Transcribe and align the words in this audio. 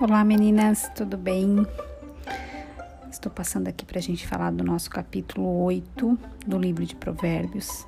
Olá 0.00 0.22
meninas, 0.22 0.88
tudo 0.94 1.16
bem? 1.16 1.66
Estou 3.10 3.32
passando 3.32 3.66
aqui 3.66 3.84
para 3.84 3.98
a 3.98 4.02
gente 4.02 4.24
falar 4.24 4.52
do 4.52 4.62
nosso 4.62 4.88
capítulo 4.88 5.64
8 5.64 6.16
do 6.46 6.56
livro 6.56 6.86
de 6.86 6.94
Provérbios, 6.94 7.84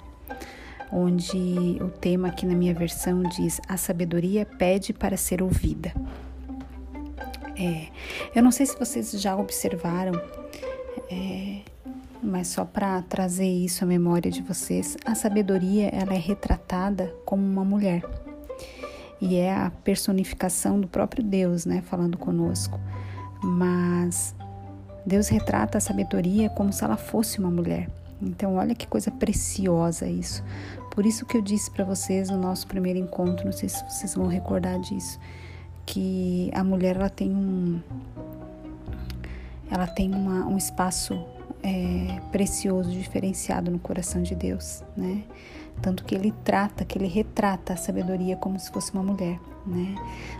onde 0.90 1.78
o 1.80 1.88
tema 1.88 2.26
aqui 2.26 2.44
na 2.44 2.54
minha 2.56 2.74
versão 2.74 3.22
diz: 3.22 3.60
A 3.68 3.76
sabedoria 3.76 4.44
pede 4.44 4.92
para 4.92 5.16
ser 5.16 5.40
ouvida. 5.40 5.94
É, 7.56 7.86
eu 8.34 8.42
não 8.42 8.50
sei 8.50 8.66
se 8.66 8.76
vocês 8.76 9.12
já 9.12 9.36
observaram, 9.36 10.20
é, 11.08 11.60
mas 12.20 12.48
só 12.48 12.64
para 12.64 13.02
trazer 13.02 13.46
isso 13.46 13.84
à 13.84 13.86
memória 13.86 14.32
de 14.32 14.42
vocês, 14.42 14.96
a 15.04 15.14
sabedoria 15.14 15.88
ela 15.90 16.12
é 16.12 16.18
retratada 16.18 17.14
como 17.24 17.46
uma 17.46 17.64
mulher 17.64 18.02
e 19.20 19.36
é 19.36 19.54
a 19.54 19.70
personificação 19.70 20.80
do 20.80 20.88
próprio 20.88 21.22
Deus, 21.22 21.66
né, 21.66 21.82
falando 21.82 22.16
conosco. 22.16 22.80
Mas 23.42 24.34
Deus 25.04 25.28
retrata 25.28 25.78
a 25.78 25.80
sabedoria 25.80 26.48
como 26.50 26.72
se 26.72 26.82
ela 26.84 26.96
fosse 26.96 27.38
uma 27.38 27.50
mulher. 27.50 27.88
Então, 28.20 28.56
olha 28.56 28.74
que 28.74 28.86
coisa 28.86 29.10
preciosa 29.10 30.06
isso. 30.06 30.44
Por 30.90 31.06
isso 31.06 31.24
que 31.24 31.36
eu 31.36 31.42
disse 31.42 31.70
para 31.70 31.84
vocês 31.84 32.28
no 32.28 32.36
nosso 32.36 32.66
primeiro 32.66 32.98
encontro, 32.98 33.44
não 33.44 33.52
sei 33.52 33.68
se 33.68 33.82
vocês 33.84 34.14
vão 34.14 34.26
recordar 34.26 34.78
disso, 34.80 35.18
que 35.86 36.50
a 36.52 36.62
mulher 36.62 36.96
ela 36.96 37.08
tem 37.08 37.30
um 37.30 37.80
ela 39.70 39.86
tem 39.86 40.12
uma, 40.12 40.46
um 40.46 40.56
espaço 40.56 41.24
é, 41.62 42.20
precioso, 42.32 42.90
diferenciado 42.90 43.70
no 43.70 43.78
coração 43.78 44.20
de 44.20 44.34
Deus, 44.34 44.82
né? 44.96 45.22
Tanto 45.82 46.04
que 46.04 46.14
ele 46.14 46.32
trata, 46.44 46.84
que 46.84 46.98
ele 46.98 47.06
retrata 47.06 47.72
a 47.72 47.76
sabedoria 47.76 48.36
como 48.36 48.58
se 48.58 48.70
fosse 48.70 48.92
uma 48.92 49.02
mulher, 49.02 49.40
né? 49.66 49.94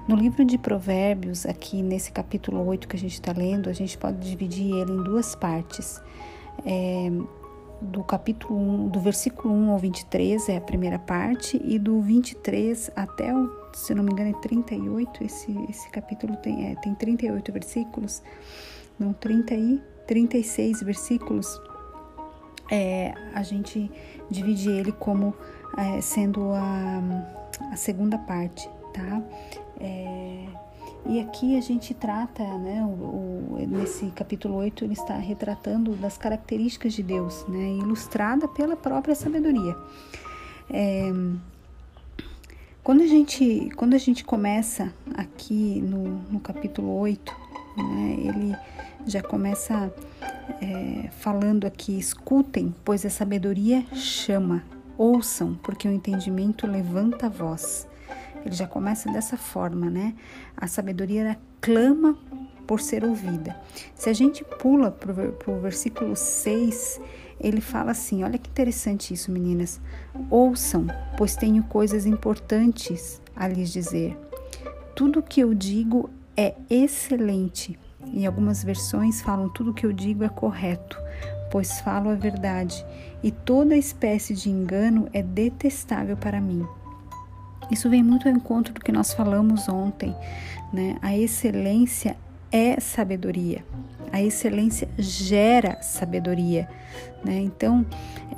No 0.06 0.14
livro 0.14 0.44
de 0.44 0.58
Provérbios, 0.58 1.46
aqui 1.46 1.82
nesse 1.82 2.12
capítulo 2.12 2.66
8 2.66 2.86
que 2.86 2.96
a 2.96 2.98
gente 2.98 3.14
está 3.14 3.32
lendo, 3.32 3.70
a 3.70 3.72
gente 3.72 3.96
pode 3.96 4.18
dividir 4.18 4.74
ele 4.74 4.92
em 4.92 5.02
duas 5.02 5.34
partes. 5.34 6.00
É, 6.66 7.10
do 7.80 8.04
capítulo 8.04 8.58
1, 8.58 8.88
do 8.88 9.00
versículo 9.00 9.54
1 9.54 9.70
ao 9.70 9.78
23 9.78 10.48
é 10.50 10.56
a 10.56 10.60
primeira 10.60 10.98
parte, 10.98 11.60
e 11.64 11.78
do 11.78 12.00
23 12.00 12.90
até 12.94 13.34
o, 13.34 13.50
se 13.72 13.94
não 13.94 14.02
me 14.02 14.12
engano, 14.12 14.30
é 14.30 14.40
38, 14.40 15.24
esse, 15.24 15.56
esse 15.68 15.88
capítulo 15.90 16.36
tem, 16.36 16.72
é, 16.72 16.74
tem 16.76 16.94
38 16.94 17.52
versículos, 17.52 18.22
não, 18.98 19.12
30 19.14 19.54
e 19.54 19.82
36 20.06 20.82
versículos 20.82 21.60
é, 22.70 23.12
a 23.34 23.42
gente 23.42 23.90
divide 24.30 24.70
ele 24.70 24.92
como 24.92 25.34
é, 25.76 26.00
sendo 26.00 26.52
a, 26.52 27.02
a, 27.72 27.76
segunda 27.76 28.16
parte, 28.16 28.68
tá? 28.94 29.22
É, 29.80 30.46
e 31.06 31.20
aqui 31.20 31.56
a 31.56 31.60
gente 31.60 31.94
trata, 31.94 32.44
né, 32.58 32.82
o, 32.82 32.86
o, 32.86 33.66
nesse 33.68 34.06
capítulo 34.10 34.56
8, 34.56 34.84
ele 34.84 34.92
está 34.92 35.16
retratando 35.16 35.96
das 35.96 36.16
características 36.16 36.92
de 36.92 37.02
Deus, 37.02 37.44
né, 37.48 37.78
ilustrada 37.78 38.46
pela 38.46 38.76
própria 38.76 39.14
sabedoria. 39.14 39.76
É, 40.70 41.10
quando, 42.84 43.02
a 43.02 43.06
gente, 43.06 43.70
quando 43.76 43.94
a 43.94 43.98
gente 43.98 44.22
começa 44.22 44.92
aqui 45.14 45.80
no, 45.80 46.20
no 46.30 46.38
capítulo 46.38 46.96
8, 46.98 47.34
né, 47.76 48.16
ele 48.18 48.56
já 49.06 49.22
começa 49.22 49.92
é, 50.60 51.08
falando 51.10 51.66
aqui: 51.66 51.98
escutem, 51.98 52.74
pois 52.84 53.04
a 53.04 53.10
sabedoria 53.10 53.84
chama, 53.94 54.62
ouçam, 54.96 55.58
porque 55.62 55.88
o 55.88 55.92
entendimento 55.92 56.66
levanta 56.66 57.26
a 57.26 57.28
voz. 57.28 57.88
Ele 58.44 58.54
já 58.54 58.66
começa 58.66 59.10
dessa 59.12 59.36
forma, 59.36 59.90
né? 59.90 60.14
A 60.56 60.66
sabedoria 60.66 61.38
clama 61.60 62.18
por 62.66 62.80
ser 62.80 63.04
ouvida. 63.04 63.56
Se 63.94 64.08
a 64.08 64.12
gente 64.12 64.44
pula 64.44 64.90
para 64.90 65.12
o 65.52 65.60
versículo 65.60 66.16
6, 66.16 67.00
ele 67.38 67.60
fala 67.60 67.90
assim: 67.90 68.24
olha 68.24 68.38
que 68.38 68.48
interessante 68.48 69.12
isso, 69.12 69.30
meninas. 69.30 69.80
Ouçam, 70.30 70.86
pois 71.16 71.36
tenho 71.36 71.62
coisas 71.64 72.06
importantes 72.06 73.20
a 73.34 73.48
lhes 73.48 73.70
dizer. 73.72 74.16
Tudo 74.94 75.20
o 75.20 75.22
que 75.22 75.40
eu 75.40 75.54
digo 75.54 76.10
é 76.36 76.54
excelente 76.68 77.78
em 78.06 78.26
algumas 78.26 78.64
versões 78.64 79.20
falam 79.20 79.48
tudo 79.48 79.74
que 79.74 79.86
eu 79.86 79.92
digo 79.92 80.24
é 80.24 80.28
correto, 80.28 80.98
pois 81.50 81.80
falo 81.80 82.10
a 82.10 82.14
verdade, 82.14 82.84
e 83.22 83.30
toda 83.30 83.76
espécie 83.76 84.34
de 84.34 84.48
engano 84.48 85.08
é 85.12 85.22
detestável 85.22 86.16
para 86.16 86.40
mim. 86.40 86.66
Isso 87.70 87.88
vem 87.88 88.02
muito 88.02 88.28
ao 88.28 88.34
encontro 88.34 88.74
do 88.74 88.80
que 88.80 88.90
nós 88.90 89.12
falamos 89.12 89.68
ontem, 89.68 90.14
né? 90.72 90.96
A 91.00 91.16
excelência 91.16 92.16
é 92.50 92.80
sabedoria. 92.80 93.64
A 94.12 94.20
excelência 94.20 94.88
gera 94.98 95.80
sabedoria, 95.82 96.68
né? 97.24 97.38
Então, 97.38 97.86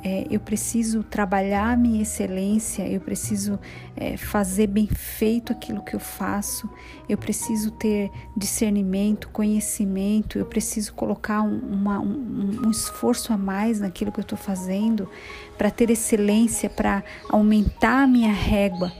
é, 0.03 0.27
eu 0.29 0.39
preciso 0.39 1.03
trabalhar 1.03 1.71
a 1.71 1.77
minha 1.77 2.01
excelência, 2.01 2.87
eu 2.87 2.99
preciso 2.99 3.59
é, 3.95 4.17
fazer 4.17 4.67
bem 4.67 4.87
feito 4.87 5.51
aquilo 5.51 5.81
que 5.81 5.95
eu 5.95 5.99
faço, 5.99 6.69
eu 7.07 7.17
preciso 7.17 7.71
ter 7.71 8.11
discernimento, 8.35 9.29
conhecimento, 9.29 10.37
eu 10.37 10.45
preciso 10.45 10.93
colocar 10.93 11.41
um, 11.41 11.57
uma, 11.57 11.99
um, 11.99 12.61
um 12.65 12.71
esforço 12.71 13.33
a 13.33 13.37
mais 13.37 13.79
naquilo 13.79 14.11
que 14.11 14.19
eu 14.19 14.23
estou 14.23 14.37
fazendo 14.37 15.09
para 15.57 15.71
ter 15.71 15.89
excelência, 15.89 16.69
para 16.69 17.03
aumentar 17.29 18.03
a 18.03 18.07
minha 18.07 18.31
régua 18.31 18.91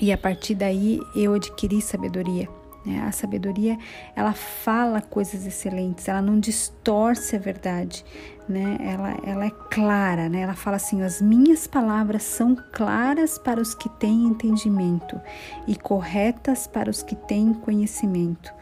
e 0.00 0.12
a 0.12 0.18
partir 0.18 0.54
daí 0.54 1.00
eu 1.14 1.34
adquiri 1.34 1.80
sabedoria. 1.82 2.57
Né? 2.84 3.02
A 3.06 3.12
sabedoria, 3.12 3.78
ela 4.14 4.32
fala 4.32 5.00
coisas 5.00 5.46
excelentes, 5.46 6.08
ela 6.08 6.22
não 6.22 6.38
distorce 6.38 7.36
a 7.36 7.38
verdade, 7.38 8.04
né? 8.48 8.78
Ela, 8.80 9.16
ela 9.24 9.46
é 9.46 9.50
clara, 9.70 10.28
né? 10.28 10.40
Ela 10.40 10.54
fala 10.54 10.76
assim: 10.76 11.02
as 11.02 11.20
minhas 11.20 11.66
palavras 11.66 12.22
são 12.22 12.56
claras 12.72 13.38
para 13.38 13.60
os 13.60 13.74
que 13.74 13.88
têm 13.88 14.24
entendimento 14.24 15.20
e 15.66 15.76
corretas 15.76 16.66
para 16.66 16.88
os 16.88 17.02
que 17.02 17.14
têm 17.14 17.52
conhecimento. 17.52 18.52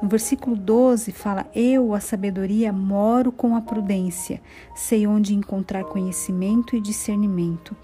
No 0.00 0.08
versículo 0.08 0.54
12 0.54 1.10
fala: 1.12 1.46
Eu, 1.54 1.94
a 1.94 2.00
sabedoria, 2.00 2.72
moro 2.72 3.32
com 3.32 3.56
a 3.56 3.60
prudência, 3.60 4.40
sei 4.74 5.06
onde 5.06 5.34
encontrar 5.34 5.84
conhecimento 5.84 6.76
e 6.76 6.80
discernimento. 6.80 7.74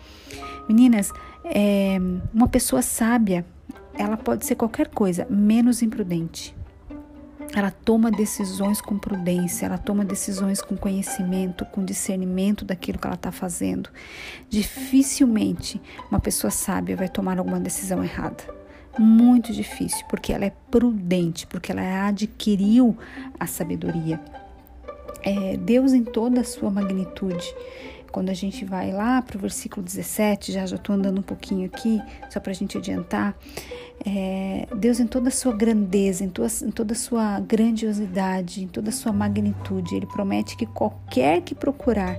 Meninas, 0.69 1.11
é, 1.45 1.99
uma 2.33 2.47
pessoa 2.47 2.83
sábia 2.83 3.45
ela 3.95 4.17
pode 4.17 4.47
ser 4.47 4.55
qualquer 4.55 4.89
coisa, 4.89 5.27
menos 5.29 5.83
imprudente. 5.83 6.55
Ela 7.55 7.71
toma 7.71 8.11
decisões 8.11 8.81
com 8.81 8.99
prudência, 8.99 9.67
ela 9.67 9.77
toma 9.77 10.05
decisões 10.05 10.63
com 10.63 10.75
conhecimento, 10.75 11.67
com 11.67 11.85
discernimento 11.85 12.65
daquilo 12.65 12.99
que 12.99 13.07
ela 13.07 13.15
está 13.15 13.31
fazendo. 13.31 13.91
Dificilmente 14.49 15.81
uma 16.11 16.19
pessoa 16.19 16.51
sábia 16.51 16.97
vai 16.97 17.09
tomar 17.09 17.39
alguma 17.39 17.61
decisão 17.61 18.03
errada. 18.03 18.43
Muito 18.99 19.53
difícil, 19.53 20.05
porque 20.09 20.33
ela 20.33 20.47
é 20.47 20.53
prudente, 20.71 21.47
porque 21.47 21.73
ela 21.73 22.09
adquiriu 22.09 22.97
a 23.39 23.47
sabedoria. 23.47 24.21
É, 25.23 25.57
Deus, 25.57 25.93
em 25.93 26.05
toda 26.05 26.41
a 26.41 26.45
sua 26.45 26.71
magnitude, 26.71 27.55
quando 28.13 28.29
a 28.29 28.35
gente 28.35 28.65
vai 28.65 28.93
lá 28.93 29.23
para 29.23 29.37
o 29.37 29.41
versículo 29.41 29.83
17, 29.83 30.53
já 30.53 30.67
já 30.67 30.77
estou 30.77 30.95
andando 30.95 31.19
um 31.19 31.23
pouquinho 31.23 31.67
aqui, 31.67 32.01
só 32.31 32.39
para 32.39 32.53
a 32.53 32.55
gente 32.55 32.77
adiantar, 32.77 33.35
é, 34.05 34.69
Deus 34.77 35.01
em 35.01 35.07
toda 35.07 35.29
a 35.29 35.33
sua 35.33 35.53
grandeza, 35.53 36.23
em 36.23 36.29
toda, 36.29 36.49
em 36.63 36.71
toda 36.71 36.93
a 36.93 36.97
sua 36.97 37.41
grandiosidade, 37.41 38.63
em 38.63 38.69
toda 38.69 38.91
a 38.91 38.93
sua 38.93 39.13
magnitude, 39.13 39.97
Ele 39.97 40.07
promete 40.07 40.57
que 40.57 40.67
qualquer 40.67 41.41
que 41.41 41.55
procurar 41.55 42.17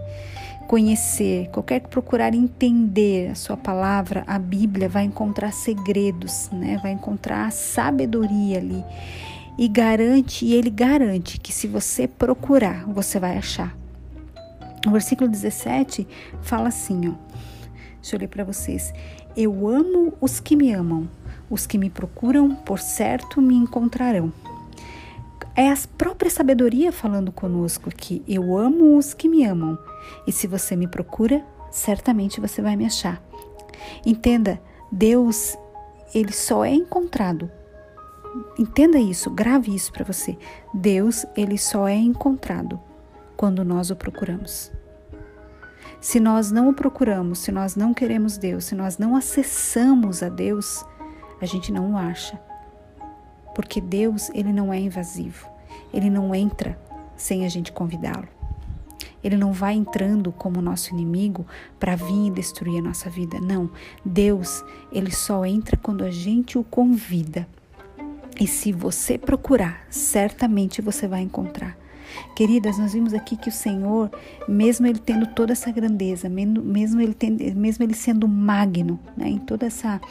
conhecer, 0.68 1.50
qualquer 1.50 1.81
que 1.81 1.90
procurar 1.90 2.34
entender 2.34 3.30
a 3.30 3.36
sua 3.36 3.56
palavra, 3.56 4.24
a 4.25 4.40
Bíblia, 4.40 4.90
vai 4.90 5.04
encontrar 5.04 5.51
segredos, 5.51 6.50
né? 6.51 6.80
vai 6.81 6.94
encontrar 6.94 7.51
sabedoria 7.51 8.57
ali. 8.57 8.84
E 9.57 9.68
garante, 9.68 10.45
e 10.45 10.54
ele 10.54 10.69
garante 10.69 11.40
que 11.40 11.51
se 11.51 11.68
você 11.68 12.07
procurar, 12.07 12.86
você 12.86 13.19
vai 13.19 13.38
achar. 13.38 13.82
O 14.85 14.91
versículo 14.91 15.30
17 15.30 16.07
fala 16.41 16.68
assim, 16.68 17.09
ó. 17.09 17.13
Deixa 18.01 18.18
eu 18.18 18.19
ler 18.19 18.27
para 18.27 18.44
vocês. 18.44 18.94
Eu 19.35 19.68
amo 19.68 20.13
os 20.19 20.41
que 20.41 20.57
me 20.57 20.74
amam. 20.74 21.09
Os 21.50 21.65
que 21.65 21.77
me 21.77 21.89
procuram, 21.89 22.53
por 22.53 22.80
certo, 22.80 23.41
me 23.41 23.56
encontrarão. 23.56 24.33
É 25.56 25.69
a 25.69 25.77
própria 25.97 26.30
sabedoria 26.30 26.91
falando 26.91 27.31
conosco 27.31 27.88
aqui. 27.88 28.21
Eu 28.27 28.57
amo 28.57 28.97
os 28.97 29.13
que 29.13 29.30
me 29.30 29.45
amam. 29.45 29.77
E 30.27 30.33
se 30.33 30.47
você 30.47 30.75
me 30.75 30.88
procura, 30.88 31.45
certamente 31.71 32.41
você 32.41 32.62
vai 32.62 32.75
me 32.75 32.85
achar. 32.85 33.24
Entenda, 34.06 34.62
Deus, 34.91 35.57
ele 36.13 36.33
só 36.33 36.65
é 36.65 36.74
encontrado. 36.74 37.50
Entenda 38.59 38.97
isso, 38.97 39.30
grave 39.30 39.74
isso 39.74 39.94
para 39.94 40.03
você. 40.03 40.38
Deus, 40.74 41.25
ele 41.38 41.57
só 41.57 41.88
é 41.88 41.95
encontrado 41.95 42.80
quando 43.44 43.66
nós 43.66 43.92
o 43.92 43.95
procuramos. 43.98 44.72
Se 46.00 46.18
nós 46.18 46.50
não 46.50 46.69
o 46.69 46.74
procuramos, 46.74 47.40
se 47.40 47.51
nós 47.51 47.75
não 47.75 47.94
queremos 47.94 48.38
Deus, 48.38 48.63
se 48.63 48.74
nós 48.74 48.98
não 48.98 49.18
acessamos 49.18 50.24
a 50.24 50.30
Deus, 50.30 50.86
a 51.42 51.45
gente 51.45 51.69
não 51.69 51.92
o 51.92 51.98
acha. 51.98 52.40
porque 53.54 53.81
Deus, 53.81 54.30
ele 54.34 54.54
não 54.54 54.72
é 54.72 54.80
invasivo. 54.80 55.45
Ele 55.94 56.10
não 56.10 56.34
entra 56.34 56.80
sem 57.18 57.45
a 57.45 57.50
gente 57.50 57.74
convidá-lo. 57.74 58.30
Ele 59.22 59.36
não 59.36 59.51
vai 59.51 59.74
entrando 59.74 60.31
como 60.31 60.62
nosso 60.62 60.94
inimigo 60.94 61.45
para 61.78 61.98
vir 61.98 62.28
e 62.28 62.31
destruir 62.31 62.80
a 62.80 62.81
nossa 62.81 63.10
vida. 63.10 63.42
Não. 63.42 63.69
Deus, 64.06 64.63
ele 64.90 65.12
só 65.12 65.45
entra 65.45 65.75
quando 65.75 66.06
a 66.06 66.10
gente 66.10 66.57
o 66.57 66.63
convida. 66.63 67.45
E 68.40 68.48
se 68.48 68.72
você 68.72 69.18
procurar, 69.18 69.86
certamente 69.90 70.81
você 70.81 71.10
vai 71.10 71.19
encontrar. 71.19 71.82
Queridas, 72.36 72.77
nós 72.77 72.94
vimos 72.94 73.13
aqui 73.13 73.36
que 73.36 73.50
o 73.50 73.51
Senhor, 73.51 74.10
mesmo 74.48 74.88
ele 74.88 75.00
tendo 75.00 75.27
toda 75.27 75.54
essa 75.54 75.71
grandeza, 75.71 76.30
mesmo 76.30 77.01
ele, 77.01 77.13
tendo, 77.13 77.44
mesmo 77.56 77.83
ele 77.83 77.94
sendo 77.94 78.27
magno, 78.27 79.00
né, 79.15 79.30
em 79.30 79.39
toda 79.39 79.65
essa 79.65 80.01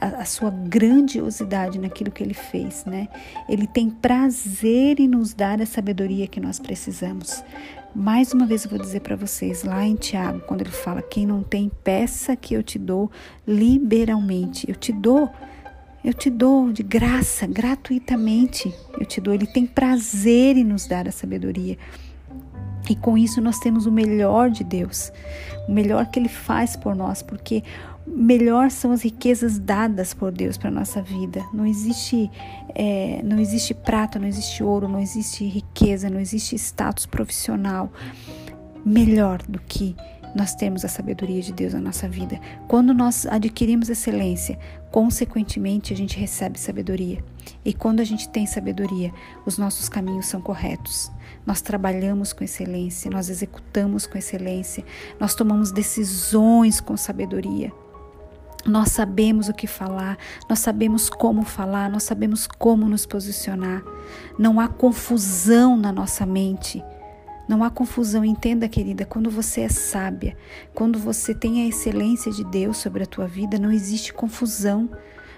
a, 0.00 0.06
a, 0.06 0.24
sua 0.24 0.50
grandiosidade 0.50 1.78
naquilo 1.78 2.10
que 2.10 2.22
ele 2.22 2.34
fez, 2.34 2.84
né, 2.84 3.08
ele 3.48 3.66
tem 3.66 3.90
prazer 3.90 5.00
em 5.00 5.08
nos 5.08 5.34
dar 5.34 5.60
a 5.60 5.66
sabedoria 5.66 6.26
que 6.26 6.40
nós 6.40 6.58
precisamos. 6.58 7.42
Mais 7.94 8.32
uma 8.32 8.46
vez 8.46 8.64
eu 8.64 8.70
vou 8.70 8.78
dizer 8.78 9.00
para 9.00 9.16
vocês, 9.16 9.64
lá 9.64 9.84
em 9.84 9.96
Tiago, 9.96 10.40
quando 10.40 10.62
ele 10.62 10.70
fala: 10.70 11.02
Quem 11.02 11.26
não 11.26 11.42
tem, 11.42 11.70
peça 11.84 12.34
que 12.34 12.54
eu 12.54 12.62
te 12.62 12.78
dou 12.78 13.10
liberalmente. 13.46 14.66
Eu 14.66 14.74
te 14.74 14.92
dou 14.92 15.30
eu 16.04 16.12
te 16.12 16.28
dou 16.28 16.72
de 16.72 16.82
graça, 16.82 17.46
gratuitamente. 17.46 18.74
Eu 18.98 19.06
te 19.06 19.20
dou. 19.20 19.32
Ele 19.32 19.46
tem 19.46 19.66
prazer 19.66 20.56
em 20.56 20.64
nos 20.64 20.86
dar 20.86 21.06
a 21.06 21.12
sabedoria. 21.12 21.78
E 22.90 22.96
com 22.96 23.16
isso 23.16 23.40
nós 23.40 23.58
temos 23.58 23.86
o 23.86 23.92
melhor 23.92 24.50
de 24.50 24.64
Deus, 24.64 25.12
o 25.68 25.72
melhor 25.72 26.06
que 26.06 26.18
Ele 26.18 26.28
faz 26.28 26.74
por 26.74 26.96
nós, 26.96 27.22
porque 27.22 27.62
melhor 28.04 28.70
são 28.70 28.90
as 28.90 29.02
riquezas 29.02 29.58
dadas 29.58 30.12
por 30.12 30.32
Deus 30.32 30.58
para 30.58 30.70
nossa 30.70 31.00
vida. 31.00 31.44
Não 31.54 31.64
existe, 31.64 32.28
é, 32.74 33.20
não 33.22 33.38
existe 33.38 33.72
prata, 33.72 34.18
não 34.18 34.26
existe 34.26 34.64
ouro, 34.64 34.88
não 34.88 34.98
existe 34.98 35.44
riqueza, 35.44 36.10
não 36.10 36.18
existe 36.18 36.56
status 36.56 37.06
profissional 37.06 37.92
melhor 38.84 39.40
do 39.48 39.60
que 39.60 39.94
nós 40.34 40.54
temos 40.54 40.84
a 40.84 40.88
sabedoria 40.88 41.42
de 41.42 41.52
Deus 41.52 41.74
na 41.74 41.80
nossa 41.80 42.08
vida. 42.08 42.40
Quando 42.66 42.94
nós 42.94 43.26
adquirimos 43.26 43.88
excelência, 43.88 44.58
consequentemente 44.90 45.92
a 45.92 45.96
gente 45.96 46.18
recebe 46.18 46.58
sabedoria. 46.58 47.22
E 47.64 47.72
quando 47.72 48.00
a 48.00 48.04
gente 48.04 48.28
tem 48.28 48.46
sabedoria, 48.46 49.12
os 49.44 49.58
nossos 49.58 49.88
caminhos 49.88 50.26
são 50.26 50.40
corretos. 50.40 51.10
Nós 51.44 51.60
trabalhamos 51.60 52.32
com 52.32 52.44
excelência, 52.44 53.10
nós 53.10 53.28
executamos 53.28 54.06
com 54.06 54.16
excelência, 54.16 54.84
nós 55.18 55.34
tomamos 55.34 55.72
decisões 55.72 56.80
com 56.80 56.96
sabedoria. 56.96 57.72
Nós 58.64 58.92
sabemos 58.92 59.48
o 59.48 59.52
que 59.52 59.66
falar, 59.66 60.16
nós 60.48 60.60
sabemos 60.60 61.10
como 61.10 61.42
falar, 61.42 61.90
nós 61.90 62.04
sabemos 62.04 62.46
como 62.46 62.88
nos 62.88 63.04
posicionar. 63.04 63.82
Não 64.38 64.60
há 64.60 64.68
confusão 64.68 65.76
na 65.76 65.90
nossa 65.90 66.24
mente. 66.24 66.82
Não 67.48 67.64
há 67.64 67.70
confusão, 67.70 68.24
entenda, 68.24 68.68
querida, 68.68 69.04
quando 69.04 69.30
você 69.30 69.62
é 69.62 69.68
sábia, 69.68 70.36
quando 70.72 70.98
você 70.98 71.34
tem 71.34 71.62
a 71.62 71.68
excelência 71.68 72.30
de 72.30 72.44
Deus 72.44 72.76
sobre 72.76 73.02
a 73.02 73.06
tua 73.06 73.26
vida, 73.26 73.58
não 73.58 73.70
existe 73.70 74.12
confusão 74.12 74.88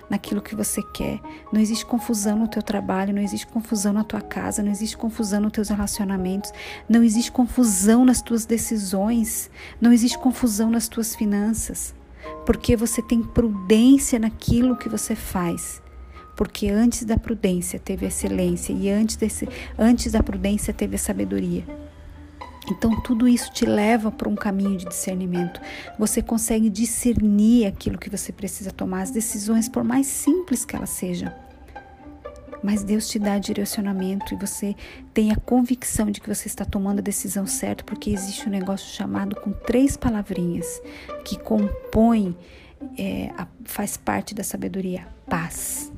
naquilo 0.09 0.43
que 0.43 0.55
você 0.55 0.83
quer. 0.83 1.21
Não 1.53 1.61
existe 1.61 1.85
confusão 1.85 2.39
no 2.39 2.49
teu 2.49 2.63
trabalho, 2.63 3.15
não 3.15 3.23
existe 3.23 3.47
confusão 3.47 3.93
na 3.93 4.05
tua 4.05 4.21
casa, 4.21 4.63
não 4.63 4.71
existe 4.71 4.97
confusão 4.97 5.41
nos 5.41 5.53
teus 5.53 5.69
relacionamentos, 5.69 6.53
não 6.89 7.03
existe 7.03 7.33
confusão 7.33 8.05
nas 8.05 8.21
tuas 8.21 8.45
decisões, 8.45 9.51
não 9.81 9.93
existe 9.93 10.19
confusão 10.19 10.71
nas 10.71 10.89
tuas 10.89 11.15
finanças, 11.15 11.95
porque 12.45 12.77
você 12.77 13.03
tem 13.03 13.23
prudência 13.23 14.19
naquilo 14.19 14.77
que 14.77 14.89
você 14.89 15.15
faz. 15.15 15.83
Porque 16.37 16.69
antes 16.69 17.05
da 17.05 17.17
prudência 17.17 17.79
teve 17.79 18.07
a 18.07 18.09
excelência 18.09 18.73
e 18.73 18.91
antes, 18.91 19.15
desse, 19.15 19.49
antes 19.79 20.13
da 20.13 20.21
prudência 20.21 20.75
teve 20.75 20.97
a 20.97 20.99
sabedoria. 20.99 21.65
Então, 22.71 23.01
tudo 23.01 23.29
isso 23.29 23.53
te 23.53 23.67
leva 23.67 24.11
para 24.11 24.29
um 24.29 24.35
caminho 24.35 24.77
de 24.77 24.87
discernimento. 24.87 25.61
Você 25.99 26.23
consegue 26.23 26.71
discernir 26.71 27.67
aquilo 27.67 27.99
que 27.99 28.11
você 28.11 28.33
precisa 28.33 28.71
tomar, 28.71 29.03
as 29.03 29.11
decisões, 29.11 29.69
por 29.69 29.85
mais 29.85 30.07
simples 30.07 30.65
que 30.65 30.75
elas 30.75 30.91
sejam. 30.91 31.33
Mas 32.63 32.83
Deus 32.83 33.09
te 33.09 33.19
dá 33.19 33.39
direcionamento 33.39 34.33
e 34.33 34.39
você 34.39 34.75
tem 35.13 35.31
a 35.31 35.37
convicção 35.37 36.11
de 36.11 36.19
que 36.19 36.35
você 36.35 36.49
está 36.49 36.65
tomando 36.65 37.01
a 37.01 37.03
decisão 37.03 37.47
certa, 37.47 37.85
porque 37.85 38.09
existe 38.09 38.49
um 38.49 38.51
negócio 38.51 38.91
chamado 38.91 39.37
com 39.37 39.53
três 39.53 39.99
palavrinhas 39.99 40.81
que 41.27 41.39
compõe, 41.39 42.35
é, 42.97 43.31
a, 43.37 43.47
faz 43.65 43.99
parte 43.99 44.35
da 44.35 44.43
sabedoria: 44.43 45.07
paz. 45.29 45.93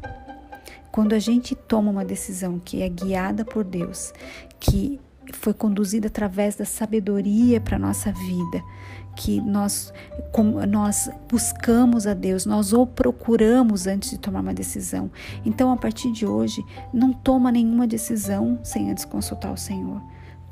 Quando 0.91 1.13
a 1.13 1.21
gente 1.21 1.55
toma 1.55 1.89
uma 1.89 2.05
decisão 2.05 2.59
que 2.59 2.83
é 2.83 2.89
guiada 2.89 3.45
por 3.45 3.63
Deus, 3.63 4.13
que 4.59 4.99
foi 5.33 5.55
conduzida 5.55 6.09
através 6.09 6.57
da 6.57 6.65
sabedoria 6.65 7.61
para 7.61 7.77
a 7.77 7.79
nossa 7.79 8.13
vida, 8.13 8.63
que 9.17 9.41
nós, 9.41 9.93
nós 10.69 11.11
buscamos 11.29 12.07
a 12.07 12.15
Deus, 12.15 12.45
nós 12.45 12.73
o 12.73 12.87
procuramos 12.87 13.87
antes 13.87 14.11
de 14.11 14.19
tomar 14.19 14.41
uma 14.41 14.55
decisão. 14.55 15.11
Então, 15.45 15.73
a 15.73 15.77
partir 15.77 16.13
de 16.13 16.27
hoje, 16.27 16.63
não 16.93 17.13
toma 17.13 17.51
nenhuma 17.51 17.87
decisão 17.87 18.59
sem 18.63 18.91
antes 18.91 19.05
consultar 19.05 19.53
o 19.53 19.57
Senhor. 19.57 20.03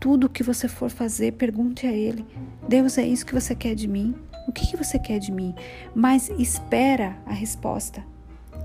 Tudo 0.01 0.29
que 0.29 0.43
você 0.43 0.67
for 0.69 0.91
fazer, 0.91 1.33
pergunte 1.33 1.87
a 1.87 1.93
Ele: 1.93 2.27
Deus, 2.69 2.99
é 2.99 3.07
isso 3.07 3.27
que 3.27 3.35
você 3.35 3.55
quer 3.55 3.75
de 3.75 3.87
mim? 3.87 4.15
O 4.47 4.53
que, 4.53 4.67
que 4.67 4.77
você 4.77 4.99
quer 4.99 5.19
de 5.19 5.33
mim? 5.33 5.55
Mas 5.95 6.29
espera 6.39 7.17
a 7.27 7.33
resposta. 7.33 8.05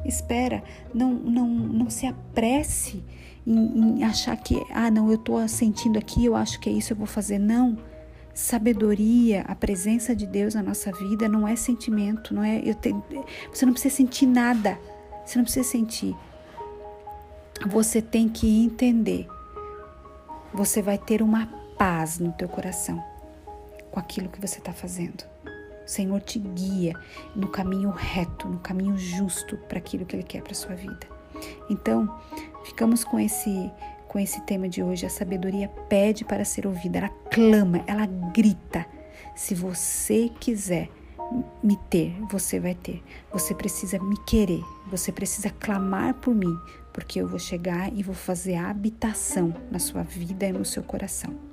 Espera, 0.06 0.64
não, 0.94 1.14
não, 1.14 1.48
não 1.48 1.90
se 1.90 2.06
apresse 2.06 3.04
em, 3.46 4.00
em 4.00 4.04
achar 4.04 4.36
que, 4.38 4.62
ah, 4.72 4.90
não, 4.90 5.10
eu 5.10 5.16
estou 5.16 5.46
sentindo 5.48 5.98
aqui, 5.98 6.26
eu 6.26 6.36
acho 6.36 6.60
que 6.60 6.70
é 6.70 6.74
isso, 6.74 6.94
eu 6.94 6.98
vou 6.98 7.08
fazer. 7.08 7.40
Não. 7.40 7.78
Sabedoria, 8.34 9.44
a 9.48 9.56
presença 9.56 10.16
de 10.16 10.26
Deus 10.26 10.56
na 10.56 10.64
nossa 10.64 10.92
vida 10.92 11.28
não 11.28 11.48
é 11.48 11.56
sentimento, 11.56 12.34
não 12.34 12.44
é. 12.44 12.62
Eu 12.64 12.76
tenho, 12.76 13.04
você 13.52 13.66
não 13.66 13.74
precisa 13.74 13.96
sentir 13.96 14.26
nada. 14.26 14.80
Você 15.26 15.38
não 15.38 15.44
precisa 15.44 15.68
sentir. 15.68 16.16
Você 17.68 18.02
tem 18.02 18.30
que 18.30 18.64
entender. 18.64 19.28
Você 20.54 20.82
vai 20.82 20.98
ter 20.98 21.22
uma 21.22 21.48
paz 21.78 22.18
no 22.18 22.32
teu 22.32 22.48
coração 22.48 23.04
com 23.92 24.00
aquilo 24.00 24.30
que 24.30 24.40
você 24.40 24.60
está 24.60 24.74
fazendo. 24.74 25.24
O 25.90 25.92
Senhor 25.92 26.22
te 26.22 26.38
guia 26.38 26.94
no 27.36 27.48
caminho 27.48 27.90
reto, 27.90 28.48
no 28.48 28.60
caminho 28.60 28.96
justo 28.96 29.58
para 29.58 29.80
aquilo 29.80 30.06
que 30.06 30.16
Ele 30.16 30.22
quer 30.22 30.44
para 30.44 30.54
sua 30.54 30.76
vida. 30.76 31.00
Então, 31.68 32.16
ficamos 32.64 33.04
com 33.04 33.20
esse 33.20 33.72
com 34.08 34.20
esse 34.20 34.40
tema 34.42 34.70
de 34.70 34.84
hoje. 34.84 35.08
A 35.08 35.10
sabedoria 35.10 35.68
pede 35.90 36.24
para 36.24 36.46
ser 36.46 36.68
ouvida, 36.68 37.00
ela 37.00 37.10
clama, 37.32 37.84
ela 37.88 38.06
grita. 38.06 38.86
Se 39.36 39.56
você 39.56 40.30
quiser 40.40 40.92
me 41.64 41.76
ter, 41.90 42.16
você 42.30 42.60
vai 42.60 42.76
ter. 42.76 43.02
Você 43.34 43.56
precisa 43.56 43.98
me 43.98 44.18
querer, 44.26 44.64
você 44.92 45.12
precisa 45.12 45.50
clamar 45.50 46.14
por 46.14 46.36
mim, 46.36 46.56
porque 46.94 47.20
eu 47.20 47.28
vou 47.28 47.40
chegar 47.40 47.92
e 47.92 48.04
vou 48.04 48.14
fazer 48.14 48.54
a 48.54 48.70
habitação 48.70 49.56
na 49.72 49.80
sua 49.80 50.04
vida 50.04 50.46
e 50.46 50.52
no 50.52 50.64
seu 50.64 50.84
coração. 50.84 51.49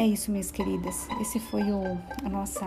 É 0.00 0.06
isso, 0.06 0.30
minhas 0.30 0.50
queridas. 0.50 1.06
Esse 1.20 1.38
foi 1.38 1.60
o, 1.60 1.82
a 2.24 2.28
nossa 2.30 2.64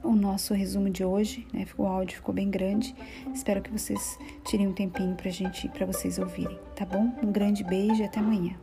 o 0.00 0.12
nosso 0.12 0.54
resumo 0.54 0.88
de 0.88 1.04
hoje, 1.04 1.44
né? 1.52 1.66
O 1.76 1.86
áudio 1.86 2.18
ficou 2.18 2.32
bem 2.32 2.48
grande. 2.48 2.94
Espero 3.34 3.60
que 3.60 3.68
vocês 3.68 4.16
tirem 4.44 4.68
um 4.68 4.72
tempinho 4.72 5.16
pra 5.16 5.28
gente, 5.28 5.68
para 5.68 5.84
vocês 5.84 6.20
ouvirem, 6.20 6.56
tá 6.76 6.84
bom? 6.84 7.12
Um 7.20 7.32
grande 7.32 7.64
beijo 7.64 8.00
e 8.00 8.04
até 8.04 8.20
amanhã. 8.20 8.54